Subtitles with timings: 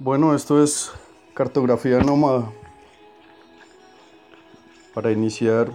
[0.00, 0.92] Bueno, esto es
[1.34, 2.52] cartografía nómada.
[4.94, 5.72] Para iniciar,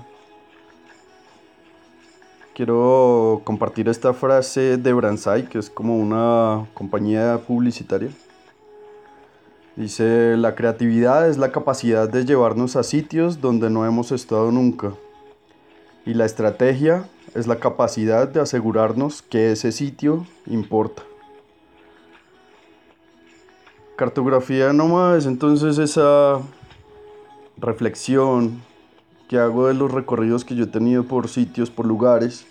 [2.56, 8.12] quiero compartir esta frase de Bransai, que es como una compañía publicitaria.
[9.75, 14.94] Dice, la creatividad es la capacidad de llevarnos a sitios donde no hemos estado nunca.
[16.05, 21.04] Y la estrategia es la capacidad de asegurarnos que ese sitio importa.
[23.96, 26.39] Cartografía nómada es entonces esa
[27.57, 28.60] reflexión
[29.29, 32.47] que hago de los recorridos que yo he tenido por sitios, por lugares,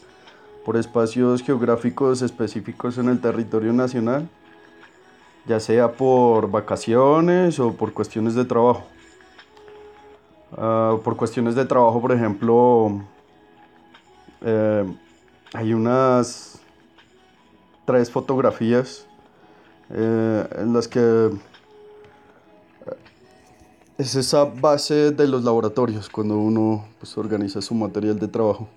[0.65, 4.29] por espacios geográficos específicos en el territorio nacional,
[5.45, 8.85] ya sea por vacaciones o por cuestiones de trabajo.
[10.57, 13.01] Ah, por cuestiones de trabajo, por ejemplo,
[14.43, 14.85] eh,
[15.55, 16.61] hay unas
[17.85, 19.09] tres fotografías
[19.93, 21.31] eh, en las que eh,
[23.99, 28.69] es esa base de los laboratorios cuando uno pues, organiza su material de trabajo.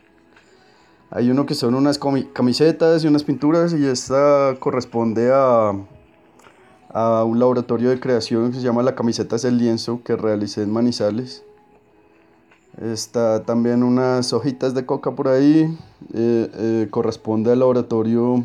[1.11, 1.97] Hay uno que son unas
[2.33, 5.71] camisetas y unas pinturas y esta corresponde a,
[6.89, 10.63] a un laboratorio de creación que se llama La Camiseta es el Lienzo que realicé
[10.63, 11.43] en Manizales.
[12.81, 15.77] Está también unas hojitas de coca por ahí.
[16.13, 18.43] Eh, corresponde al laboratorio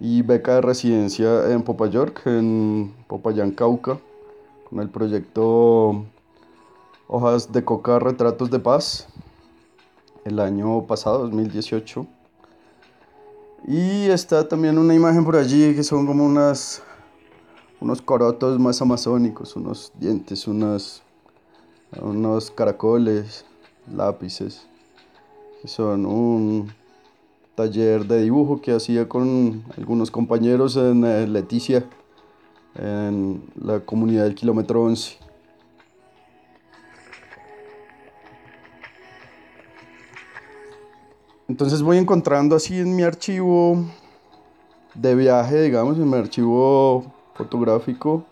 [0.00, 4.00] y beca de residencia en Popayork, en Popayán, Cauca,
[4.68, 6.06] con el proyecto
[7.06, 9.08] Hojas de Coca Retratos de Paz,
[10.24, 12.06] el año pasado, 2018.
[13.68, 16.82] Y está también una imagen por allí que son como unas,
[17.78, 21.02] unos corotos más amazónicos, unos dientes, unos,
[22.00, 23.44] unos caracoles,
[23.92, 24.66] lápices,
[25.60, 26.72] que son un
[27.60, 31.84] taller de dibujo que hacía con algunos compañeros en eh, Leticia,
[32.74, 35.18] en la comunidad del kilómetro 11.
[41.48, 43.84] Entonces voy encontrando así en mi archivo
[44.94, 48.24] de viaje, digamos, en mi archivo fotográfico,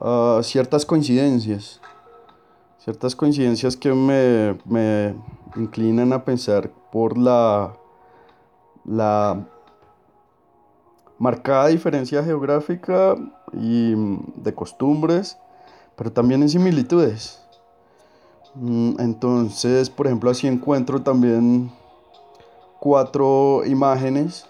[0.00, 1.80] ah, ciertas coincidencias.
[2.78, 5.16] Ciertas coincidencias que me, me
[5.56, 7.74] inclinan a pensar por la
[8.88, 9.46] la
[11.18, 13.16] marcada diferencia geográfica
[13.52, 15.36] y mm, de costumbres,
[15.96, 17.42] pero también en similitudes.
[18.54, 21.70] Mm, entonces, por ejemplo, así encuentro también
[22.80, 24.46] cuatro imágenes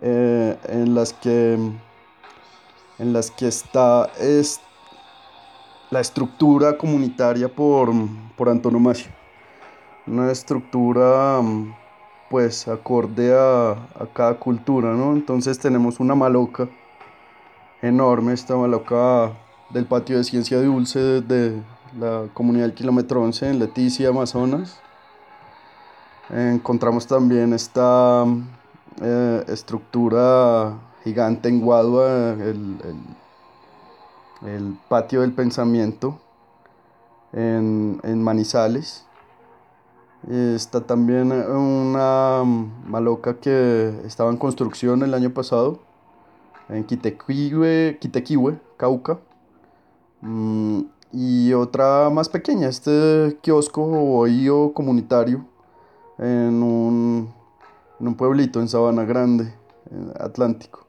[0.00, 1.58] eh, en las que
[2.98, 4.60] en las que está es
[5.90, 7.90] la estructura comunitaria por,
[8.36, 9.12] por antonomasia.
[10.06, 11.74] Una estructura mm,
[12.34, 13.76] pues acorde a,
[14.12, 15.12] cada cultura, ¿no?
[15.12, 16.68] Entonces tenemos una maloca
[17.80, 19.30] enorme, esta maloca
[19.70, 21.62] del patio de ciencia dulce de
[21.96, 24.80] la comunidad del kilómetro 11 en Leticia, Amazonas.
[26.28, 28.24] Encontramos también esta
[29.00, 32.80] eh, estructura gigante en Guadua, el,
[34.88, 36.18] patio del pensamiento
[37.32, 39.06] en, en Manizales.
[40.28, 42.42] Está también una
[42.86, 45.80] maloca que estaba en construcción el año pasado
[46.68, 49.18] en Quitequiwe, Quitequiwe Cauca.
[50.22, 50.80] Mm,
[51.12, 55.44] y otra más pequeña, este kiosco o bahío comunitario
[56.18, 57.32] en un,
[58.00, 59.54] en un pueblito en Sabana Grande,
[60.18, 60.86] Atlántico.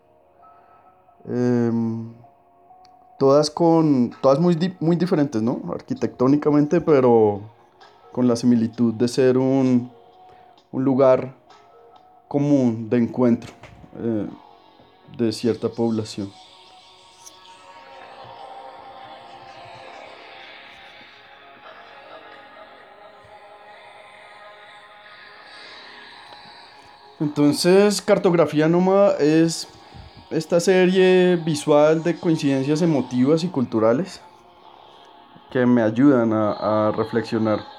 [1.27, 2.13] Em,
[3.19, 5.61] todas con todas muy, muy diferentes, ¿no?
[5.73, 7.41] Arquitectónicamente, pero
[8.15, 9.91] con la similitud de ser un,
[10.71, 11.35] lugar
[12.29, 13.51] común de encuentro
[13.99, 14.25] eh,
[15.17, 16.31] de cierta población.
[27.19, 29.67] Entonces, Cartografía Nómada es
[30.29, 34.21] esta serie visual de coincidencias emotivas y culturales
[35.51, 37.74] que me ayudan a reflexionar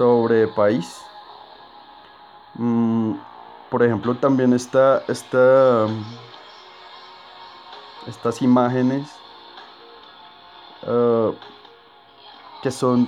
[0.00, 0.98] sobre país.
[2.54, 3.16] Mm,
[3.68, 5.86] por ejemplo, también está, está
[8.06, 9.10] estas imágenes
[10.86, 11.32] ah,
[12.62, 13.06] que son,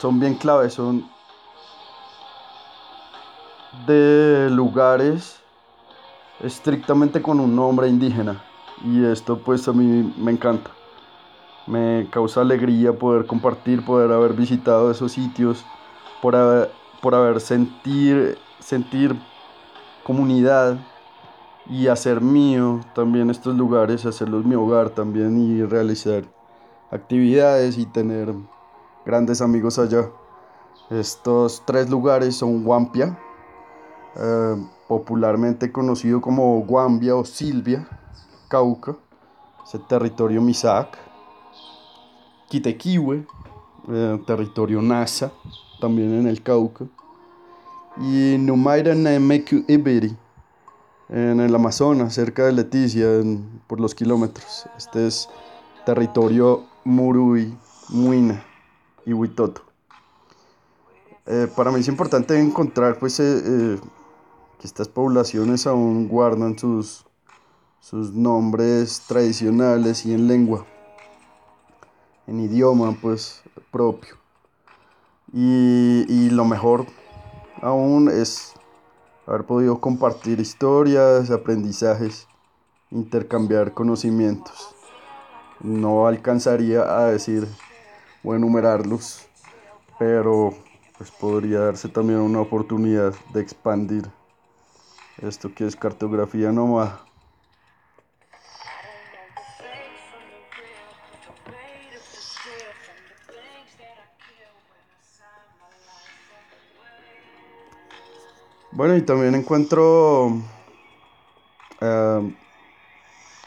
[0.00, 1.08] son bien claves, son
[3.86, 5.40] de lugares
[6.40, 8.42] estrictamente con un nombre indígena.
[8.84, 10.72] Y esto pues a mí me encanta.
[11.68, 15.64] Me causa alegría poder compartir, poder haber visitado esos sitios
[16.22, 16.70] por haber,
[17.00, 19.16] por haber sentir, sentir
[20.04, 20.78] comunidad
[21.68, 26.24] y hacer mío también estos lugares, hacerlos mi hogar también y realizar
[26.90, 28.34] actividades y tener
[29.04, 30.10] grandes amigos allá.
[30.90, 33.18] Estos tres lugares son Guampia,
[34.16, 34.56] eh,
[34.88, 37.86] popularmente conocido como Guambia o Silvia,
[38.48, 38.96] Cauca,
[39.66, 40.96] ese territorio Misak,
[42.48, 43.26] Quitequiwe,
[43.90, 45.30] eh, territorio Nasa,
[45.80, 46.86] también en el Cauca,
[48.00, 50.16] y Numaira Nemeku Iberi,
[51.08, 53.08] en el Amazonas, cerca de Leticia,
[53.66, 54.66] por los kilómetros.
[54.76, 55.28] Este es
[55.86, 57.56] territorio Murui,
[57.88, 58.44] Muina
[59.06, 59.62] y Huitoto.
[61.26, 63.78] Eh, para mí es importante encontrar pues, eh, eh,
[64.58, 67.04] que estas poblaciones aún guardan sus,
[67.80, 70.66] sus nombres tradicionales y en lengua,
[72.26, 74.16] en idioma pues propio.
[75.32, 76.86] Y, y lo mejor
[77.60, 78.54] aún es
[79.26, 82.26] haber podido compartir historias, aprendizajes,
[82.90, 84.74] intercambiar conocimientos.
[85.60, 87.46] No alcanzaría a decir
[88.24, 89.28] o enumerarlos,
[89.98, 90.54] pero
[90.96, 94.10] pues podría darse también una oportunidad de expandir
[95.18, 97.07] esto que es cartografía nómada.
[108.78, 110.40] Bueno, y también encuentro
[111.80, 112.34] eh,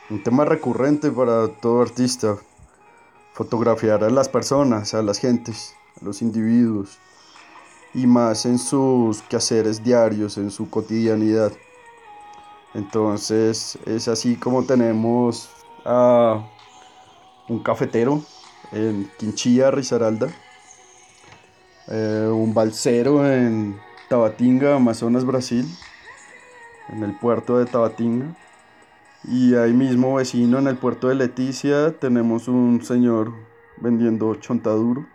[0.09, 2.35] un tema recurrente para todo artista,
[3.31, 6.99] fotografiar a las personas, a las gentes, a los individuos,
[7.93, 11.53] y más en sus quehaceres diarios, en su cotidianidad.
[12.73, 15.49] Entonces es así como tenemos
[15.85, 16.45] a
[17.47, 18.21] un cafetero
[18.73, 20.27] en Quinchilla, Risaralda,
[21.87, 23.79] eh, un balsero en
[24.11, 25.65] Tabatinga, Amazonas, Brasil,
[26.89, 28.35] en el puerto de Tabatinga.
[29.23, 33.31] Y ahí mismo vecino en el puerto de Leticia tenemos un señor
[33.77, 35.05] vendiendo chontaduro.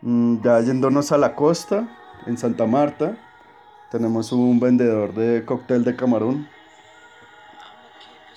[0.00, 1.86] Mm, ya yéndonos a la costa,
[2.24, 3.18] en Santa Marta,
[3.90, 6.48] tenemos un vendedor de cóctel de camarón.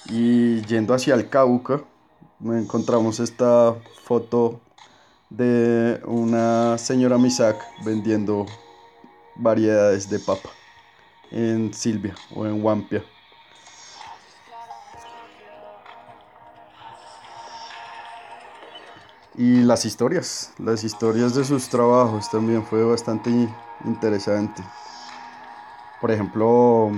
[0.09, 1.79] Y yendo hacia el Cauca,
[2.43, 3.73] encontramos esta
[4.03, 4.59] foto
[5.29, 7.55] de una señora Misak
[7.85, 8.45] vendiendo
[9.37, 10.49] variedades de papa
[11.31, 13.03] en Silvia o en Wampia.
[19.35, 23.29] Y las historias, las historias de sus trabajos también fue bastante
[23.85, 24.63] interesante.
[26.01, 26.91] Por ejemplo,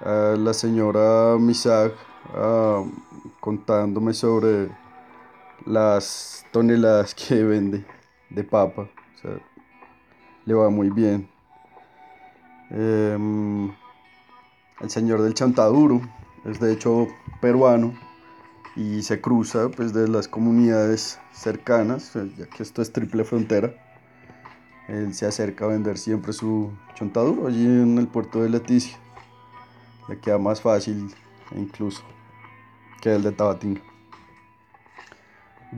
[0.00, 1.92] la señora Misak
[2.34, 2.82] ah,
[3.38, 4.68] contándome sobre
[5.64, 7.84] las toneladas que vende
[8.30, 8.88] de papa
[10.48, 11.28] le va muy bien.
[12.70, 13.70] Em,
[14.80, 16.00] el señor del Chantaduro
[16.46, 17.06] es de hecho
[17.42, 17.92] peruano
[18.74, 23.74] y se cruza pues de las comunidades cercanas, eh, ya que esto es triple frontera.
[24.88, 28.96] Él se acerca a vender siempre su chontaduro allí en el puerto de Leticia.
[30.08, 31.14] Le queda más fácil
[31.54, 32.02] incluso
[33.02, 33.82] que el de Tabatinga.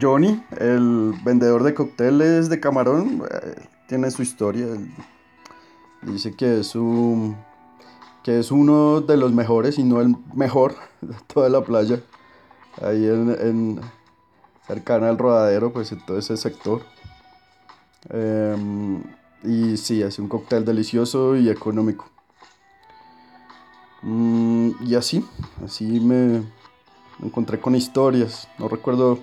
[0.00, 4.68] Johnny, el vendedor de cócteles de camarón, eh, tiene su historia.
[6.02, 7.36] Dice que es un
[8.22, 12.00] que es uno de los mejores y no el mejor de toda la playa.
[12.80, 13.80] Ahí en,
[14.66, 16.82] cercana al rodadero, pues en todo ese sector.
[18.10, 19.02] Em,
[19.42, 22.08] y sí, es un cóctel delicioso y económico.
[24.02, 25.24] Mm, y así,
[25.64, 26.44] así me
[27.20, 28.46] encontré con historias.
[28.56, 29.18] No recuerdo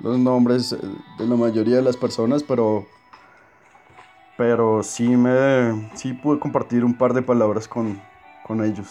[0.00, 2.86] los nombres de la mayoría de las personas, pero
[4.36, 8.00] pero sí me sí pude compartir un par de palabras con,
[8.44, 8.88] con ellos.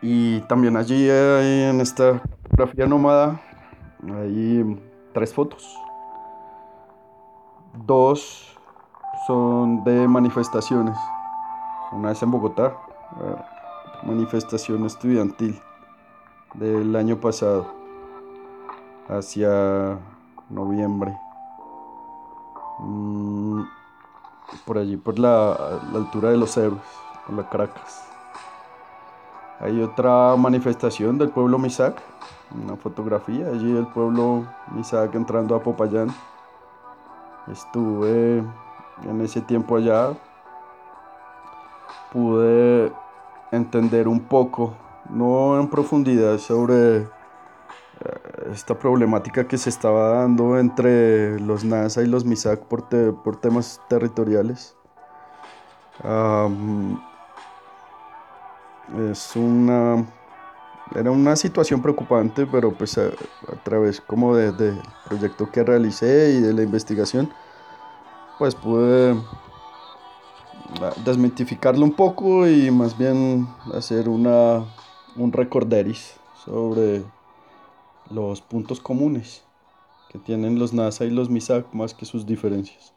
[0.00, 3.40] Y también allí en esta fotografía nómada
[4.14, 4.78] hay
[5.14, 5.78] tres fotos.
[7.86, 8.58] Dos
[9.26, 10.96] son de manifestaciones.
[11.92, 12.76] Una es en Bogotá,
[13.22, 15.58] eh, manifestación estudiantil
[16.54, 17.66] del año pasado,
[19.08, 19.98] hacia
[20.48, 21.16] noviembre.
[22.78, 23.62] Mm,
[24.64, 25.52] por allí, por la,
[25.94, 26.80] altura de los héroes,
[27.26, 28.08] por la Caracas.
[29.60, 32.00] Hay otra manifestación del pueblo Misak,
[32.64, 36.14] una fotografía allí del pueblo Misak entrando a Popayán.
[37.50, 38.42] Estuve
[39.02, 40.12] en ese tiempo allá,
[42.12, 42.92] pude
[43.50, 44.72] entender un poco
[45.10, 47.06] no en profundidad sobre eh,
[48.52, 52.88] esta problemática que se estaba dando entre los NASA y los MISAC por,
[53.22, 54.76] por temas territoriales.
[59.10, 60.04] es una
[60.94, 63.10] era una situación preocupante, pero pues a,
[63.62, 67.32] través como del de, proyecto que realicé y de la investigación,
[68.38, 69.16] pues pude
[70.80, 74.64] ah, desmitificarlo un poco y más bien hacer una,
[75.16, 77.02] un recorderis sobre
[78.10, 79.44] los puntos comunes
[80.10, 82.92] que tienen los NASA y los MISAC más que sus diferencias.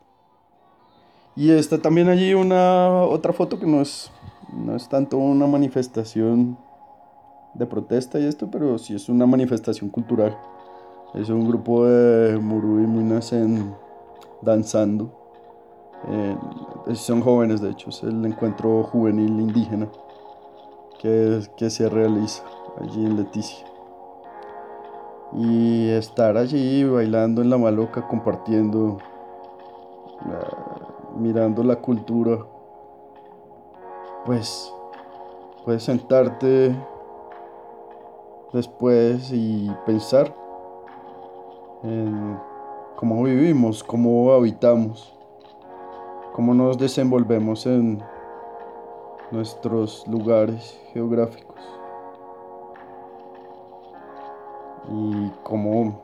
[1.36, 4.12] Y está también allí una otra foto que no es,
[4.52, 6.58] no es tanto una manifestación
[7.54, 10.38] de protesta y esto, pero sí es una manifestación cultural.
[11.14, 13.74] Es un grupo de Muru y Muinasen
[14.42, 15.12] danzando.
[16.10, 16.36] Eh,
[16.96, 19.88] son jóvenes, de hecho, es el encuentro juvenil indígena
[21.00, 22.44] que, que se realiza
[22.82, 23.66] allí en Leticia.
[25.34, 28.98] Y estar allí bailando en la maloca, compartiendo,
[31.18, 32.46] mirando la cultura,
[34.26, 34.74] pues
[35.66, 36.76] puedes sentarte
[38.54, 40.34] después y pensar
[41.84, 42.40] en
[42.96, 45.14] cómo vivimos, cómo habitamos,
[46.34, 48.02] cómo nos desenvolvemos en
[49.32, 51.62] nuestros lugares geográficos
[54.90, 56.02] y cómo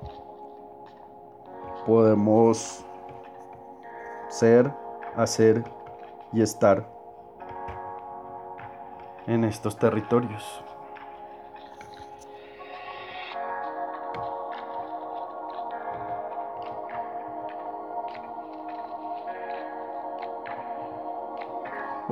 [1.86, 2.86] podemos
[4.30, 4.74] ser,
[5.16, 5.64] hacer
[6.32, 6.90] y estar
[9.28, 10.64] en estos territorios.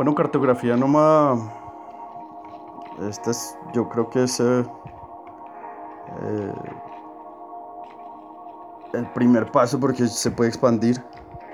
[0.02, 1.38] Bueno, cartografía nómada.
[3.08, 4.66] Este es, yo creo que es eh,
[8.94, 11.00] el primer paso porque se puede expandir.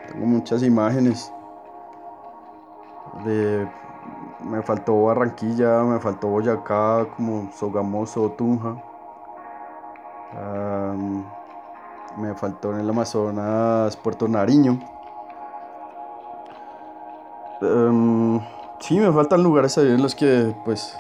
[0.08, 1.30] Tengo muchas imágenes.
[3.25, 3.68] De,
[4.46, 8.82] me faltó Barranquilla, me faltó Boyacá, como Sogamoso, Tunja.
[12.16, 14.97] me faltó en el Amazonas Puerto Nariño.
[17.60, 18.40] Um,
[18.80, 20.96] sí, me faltan lugares ahí en los que, pues,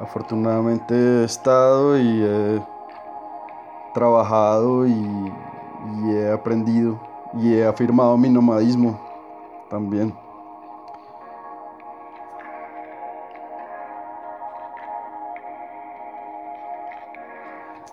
[0.00, 2.62] afortunadamente he estado y he
[3.92, 5.32] trabajado y,
[6.08, 7.00] he aprendido
[7.34, 9.00] y he afirmado mi nomadismo
[9.68, 10.14] también.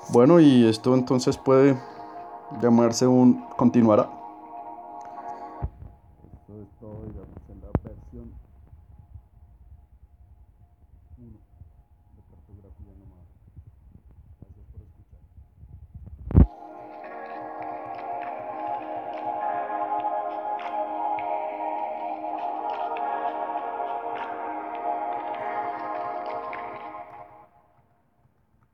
[0.10, 1.76] Bueno, y esto entonces puede
[2.62, 4.23] llamarse un continuará.